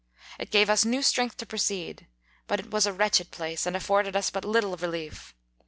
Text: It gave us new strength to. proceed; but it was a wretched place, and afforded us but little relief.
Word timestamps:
It 0.39 0.49
gave 0.49 0.67
us 0.67 0.83
new 0.83 1.03
strength 1.03 1.37
to. 1.37 1.45
proceed; 1.45 2.07
but 2.47 2.59
it 2.59 2.71
was 2.71 2.87
a 2.87 2.91
wretched 2.91 3.29
place, 3.29 3.67
and 3.67 3.75
afforded 3.75 4.15
us 4.15 4.31
but 4.31 4.43
little 4.45 4.75
relief. 4.75 5.35